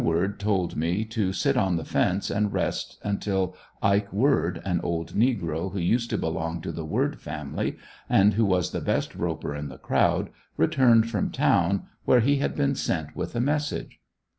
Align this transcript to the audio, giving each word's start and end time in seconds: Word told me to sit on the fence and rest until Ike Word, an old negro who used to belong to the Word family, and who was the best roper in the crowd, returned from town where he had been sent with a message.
Word 0.03 0.39
told 0.39 0.75
me 0.75 1.05
to 1.05 1.31
sit 1.31 1.55
on 1.55 1.75
the 1.75 1.85
fence 1.85 2.31
and 2.31 2.51
rest 2.51 2.97
until 3.03 3.55
Ike 3.83 4.11
Word, 4.11 4.59
an 4.65 4.79
old 4.81 5.13
negro 5.13 5.71
who 5.71 5.77
used 5.77 6.09
to 6.09 6.17
belong 6.17 6.59
to 6.61 6.71
the 6.71 6.83
Word 6.83 7.19
family, 7.21 7.77
and 8.09 8.33
who 8.33 8.43
was 8.45 8.71
the 8.71 8.81
best 8.81 9.13
roper 9.13 9.53
in 9.55 9.67
the 9.69 9.77
crowd, 9.77 10.31
returned 10.57 11.07
from 11.07 11.29
town 11.29 11.83
where 12.05 12.21
he 12.21 12.37
had 12.37 12.55
been 12.55 12.73
sent 12.73 13.15
with 13.15 13.35
a 13.35 13.39
message. 13.39 13.99